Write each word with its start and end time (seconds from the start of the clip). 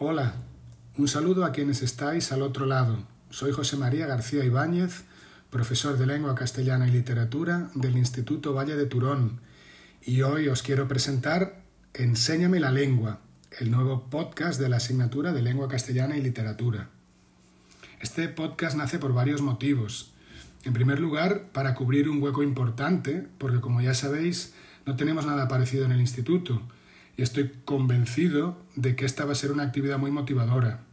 Hola, 0.00 0.34
un 0.98 1.06
saludo 1.06 1.44
a 1.44 1.52
quienes 1.52 1.80
estáis 1.80 2.32
al 2.32 2.42
otro 2.42 2.66
lado. 2.66 3.04
Soy 3.30 3.52
José 3.52 3.76
María 3.76 4.06
García 4.06 4.44
Ibáñez, 4.44 5.04
profesor 5.50 5.96
de 5.96 6.04
lengua 6.04 6.34
castellana 6.34 6.88
y 6.88 6.90
literatura 6.90 7.70
del 7.76 7.96
Instituto 7.96 8.52
Valle 8.52 8.74
de 8.74 8.86
Turón, 8.86 9.38
y 10.02 10.22
hoy 10.22 10.48
os 10.48 10.62
quiero 10.62 10.88
presentar 10.88 11.62
Enséñame 11.92 12.58
la 12.58 12.72
lengua, 12.72 13.20
el 13.60 13.70
nuevo 13.70 14.10
podcast 14.10 14.60
de 14.60 14.68
la 14.68 14.78
asignatura 14.78 15.32
de 15.32 15.42
lengua 15.42 15.68
castellana 15.68 16.16
y 16.16 16.22
literatura. 16.22 16.88
Este 18.00 18.26
podcast 18.26 18.76
nace 18.76 18.98
por 18.98 19.14
varios 19.14 19.42
motivos. 19.42 20.12
En 20.64 20.72
primer 20.72 20.98
lugar, 20.98 21.50
para 21.52 21.76
cubrir 21.76 22.08
un 22.08 22.20
hueco 22.20 22.42
importante, 22.42 23.28
porque 23.38 23.60
como 23.60 23.80
ya 23.80 23.94
sabéis, 23.94 24.54
no 24.86 24.96
tenemos 24.96 25.24
nada 25.24 25.46
parecido 25.46 25.84
en 25.84 25.92
el 25.92 26.00
instituto, 26.00 26.62
y 27.16 27.22
estoy 27.22 27.52
convencido 27.64 28.60
de 28.74 28.96
que 28.96 29.04
esta 29.04 29.24
va 29.24 29.32
a 29.32 29.36
ser 29.36 29.52
una 29.52 29.62
actividad 29.62 29.98
muy 29.98 30.10
motivadora. 30.10 30.84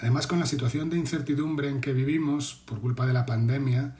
Además, 0.00 0.26
con 0.26 0.40
la 0.40 0.46
situación 0.46 0.90
de 0.90 0.98
incertidumbre 0.98 1.68
en 1.68 1.80
que 1.80 1.92
vivimos 1.92 2.62
por 2.66 2.80
culpa 2.80 3.06
de 3.06 3.12
la 3.12 3.26
pandemia, 3.26 3.96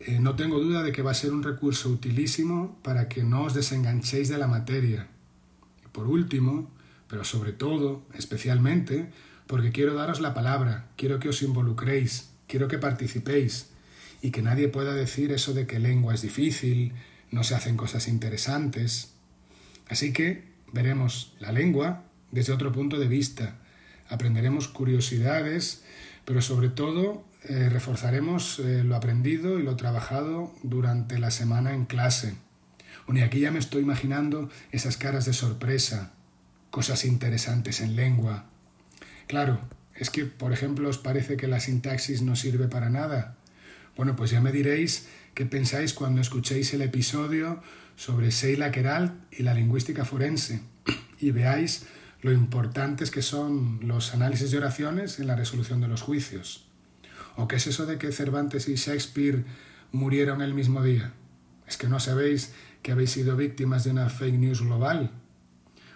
eh, 0.00 0.18
no 0.20 0.34
tengo 0.34 0.58
duda 0.58 0.82
de 0.82 0.92
que 0.92 1.02
va 1.02 1.10
a 1.10 1.14
ser 1.14 1.32
un 1.32 1.42
recurso 1.42 1.88
utilísimo 1.88 2.78
para 2.82 3.08
que 3.08 3.22
no 3.22 3.42
os 3.42 3.54
desenganchéis 3.54 4.28
de 4.28 4.38
la 4.38 4.46
materia. 4.46 5.08
Y 5.84 5.88
por 5.88 6.06
último, 6.06 6.70
pero 7.08 7.24
sobre 7.24 7.52
todo, 7.52 8.02
especialmente, 8.14 9.10
porque 9.46 9.72
quiero 9.72 9.94
daros 9.94 10.20
la 10.20 10.34
palabra, 10.34 10.88
quiero 10.96 11.18
que 11.18 11.28
os 11.28 11.42
involucréis, 11.42 12.30
quiero 12.46 12.68
que 12.68 12.78
participéis 12.78 13.70
y 14.22 14.30
que 14.30 14.42
nadie 14.42 14.68
pueda 14.68 14.94
decir 14.94 15.32
eso 15.32 15.52
de 15.52 15.66
que 15.66 15.78
lengua 15.78 16.14
es 16.14 16.22
difícil, 16.22 16.94
no 17.30 17.44
se 17.44 17.54
hacen 17.54 17.76
cosas 17.76 18.08
interesantes. 18.08 19.12
Así 19.88 20.12
que 20.12 20.44
veremos 20.72 21.34
la 21.38 21.52
lengua 21.52 22.04
desde 22.30 22.52
otro 22.52 22.72
punto 22.72 22.98
de 22.98 23.08
vista, 23.08 23.58
aprenderemos 24.08 24.68
curiosidades, 24.68 25.84
pero 26.24 26.40
sobre 26.40 26.70
todo 26.70 27.24
eh, 27.44 27.68
reforzaremos 27.68 28.58
eh, 28.58 28.84
lo 28.84 28.96
aprendido 28.96 29.58
y 29.58 29.62
lo 29.62 29.76
trabajado 29.76 30.54
durante 30.62 31.18
la 31.18 31.30
semana 31.30 31.74
en 31.74 31.84
clase. 31.84 32.34
Y 33.08 33.20
aquí 33.20 33.40
ya 33.40 33.50
me 33.50 33.58
estoy 33.58 33.82
imaginando 33.82 34.48
esas 34.70 34.96
caras 34.96 35.26
de 35.26 35.34
sorpresa, 35.34 36.12
cosas 36.70 37.04
interesantes 37.04 37.82
en 37.82 37.94
lengua. 37.94 38.46
Claro, 39.26 39.60
es 39.94 40.08
que, 40.08 40.24
por 40.24 40.52
ejemplo, 40.52 40.88
os 40.88 40.96
parece 40.96 41.36
que 41.36 41.46
la 41.46 41.60
sintaxis 41.60 42.22
no 42.22 42.36
sirve 42.36 42.68
para 42.68 42.88
nada. 42.88 43.36
Bueno, 43.96 44.16
pues 44.16 44.30
ya 44.30 44.40
me 44.40 44.52
diréis 44.52 45.08
qué 45.34 45.46
pensáis 45.46 45.94
cuando 45.94 46.20
escuchéis 46.20 46.74
el 46.74 46.82
episodio 46.82 47.62
sobre 47.96 48.30
Sheila 48.30 48.70
Queralt 48.70 49.12
y 49.32 49.42
la 49.42 49.54
lingüística 49.54 50.04
forense 50.04 50.62
y 51.20 51.30
veáis 51.30 51.86
lo 52.20 52.32
importantes 52.32 53.10
que 53.10 53.22
son 53.22 53.80
los 53.82 54.14
análisis 54.14 54.50
de 54.50 54.58
oraciones 54.58 55.18
en 55.18 55.26
la 55.26 55.36
resolución 55.36 55.80
de 55.80 55.88
los 55.88 56.02
juicios. 56.02 56.66
¿O 57.36 57.48
qué 57.48 57.56
es 57.56 57.66
eso 57.66 57.86
de 57.86 57.98
que 57.98 58.12
Cervantes 58.12 58.68
y 58.68 58.74
Shakespeare 58.74 59.44
murieron 59.90 60.42
el 60.42 60.54
mismo 60.54 60.82
día? 60.82 61.12
¿Es 61.66 61.76
que 61.76 61.88
no 61.88 61.98
sabéis 61.98 62.52
que 62.82 62.92
habéis 62.92 63.10
sido 63.10 63.36
víctimas 63.36 63.84
de 63.84 63.90
una 63.90 64.08
fake 64.08 64.38
news 64.38 64.60
global? 64.60 65.10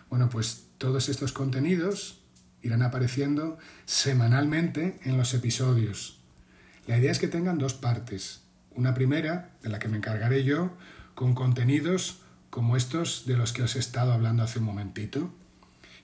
Bueno, 0.09 0.31
pues 0.31 0.69
todos 0.79 1.09
estos 1.09 1.33
contenidos 1.33 2.21
irán 2.63 2.83
apareciendo 2.83 3.59
semanalmente 3.85 4.99
en 5.05 5.17
los 5.17 5.35
episodios. 5.35 6.21
La 6.87 6.99
idea 6.99 7.13
es 7.13 7.19
que 7.19 7.29
tengan 7.29 7.59
dos 7.59 7.75
partes. 7.75 8.46
Una 8.77 8.95
primera, 8.95 9.51
de 9.63 9.71
la 9.71 9.79
que 9.79 9.89
me 9.89 9.97
encargaré 9.97 10.45
yo, 10.45 10.71
con 11.15 11.35
contenidos 11.35 12.21
como 12.51 12.77
estos 12.77 13.27
de 13.27 13.37
los 13.37 13.53
que 13.53 13.63
os 13.63 13.75
he 13.75 13.79
estado 13.79 14.13
hablando 14.13 14.43
hace 14.43 14.59
un 14.59 14.67
momentito. 14.67 15.35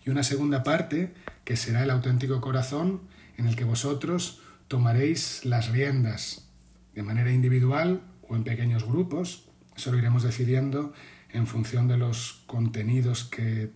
Y 0.04 0.10
una 0.10 0.22
segunda 0.22 0.62
parte, 0.62 1.14
que 1.44 1.56
será 1.56 1.84
el 1.84 1.90
auténtico 1.90 2.40
corazón, 2.40 3.02
en 3.36 3.46
el 3.46 3.56
que 3.56 3.64
vosotros 3.64 4.40
tomaréis 4.68 5.44
las 5.44 5.68
riendas, 5.70 6.48
de 6.94 7.02
manera 7.02 7.30
individual 7.30 8.00
o 8.28 8.36
en 8.36 8.44
pequeños 8.44 8.84
grupos. 8.84 9.44
Eso 9.76 9.92
lo 9.92 9.98
iremos 9.98 10.22
decidiendo 10.22 10.94
en 11.30 11.46
función 11.46 11.88
de 11.88 11.98
los 11.98 12.42
contenidos 12.46 13.24
que 13.24 13.70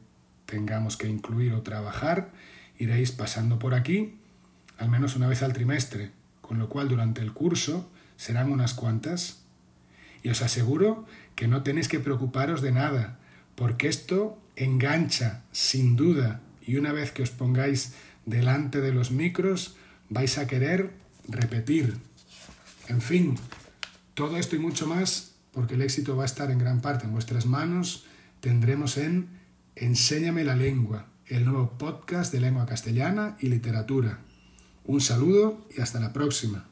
tengamos 0.46 0.96
que 0.96 1.08
incluir 1.08 1.52
o 1.52 1.62
trabajar. 1.62 2.32
Iréis 2.78 3.12
pasando 3.12 3.58
por 3.58 3.74
aquí 3.74 4.18
al 4.78 4.90
menos 4.90 5.16
una 5.16 5.28
vez 5.28 5.42
al 5.42 5.52
trimestre, 5.52 6.10
con 6.40 6.58
lo 6.58 6.68
cual 6.68 6.88
durante 6.88 7.20
el 7.20 7.32
curso 7.32 7.90
serán 8.16 8.50
unas 8.50 8.74
cuantas. 8.74 9.42
Y 10.22 10.30
os 10.30 10.42
aseguro 10.42 11.06
que 11.34 11.48
no 11.48 11.62
tenéis 11.62 11.88
que 11.88 12.00
preocuparos 12.00 12.62
de 12.62 12.72
nada, 12.72 13.18
porque 13.54 13.88
esto 13.88 14.38
engancha 14.56 15.42
sin 15.52 15.96
duda 15.96 16.40
y 16.60 16.76
una 16.76 16.92
vez 16.92 17.12
que 17.12 17.22
os 17.22 17.30
pongáis 17.30 17.94
delante 18.24 18.80
de 18.80 18.92
los 18.92 19.10
micros 19.10 19.76
vais 20.08 20.38
a 20.38 20.46
querer 20.46 20.92
repetir. 21.28 21.96
En 22.88 23.00
fin, 23.00 23.36
todo 24.14 24.36
esto 24.36 24.56
y 24.56 24.58
mucho 24.58 24.86
más, 24.86 25.34
porque 25.52 25.74
el 25.74 25.82
éxito 25.82 26.16
va 26.16 26.24
a 26.24 26.26
estar 26.26 26.50
en 26.50 26.58
gran 26.58 26.80
parte 26.80 27.06
en 27.06 27.12
vuestras 27.12 27.46
manos, 27.46 28.06
tendremos 28.40 28.98
en 28.98 29.28
Enséñame 29.74 30.42
la 30.42 30.56
lengua, 30.56 31.06
el 31.26 31.44
nuevo 31.44 31.76
podcast 31.76 32.32
de 32.32 32.40
lengua 32.40 32.64
castellana 32.64 33.36
y 33.40 33.48
literatura. 33.48 34.20
Un 34.84 35.02
saludo 35.02 35.66
y 35.76 35.82
hasta 35.82 36.00
la 36.00 36.14
próxima. 36.14 36.66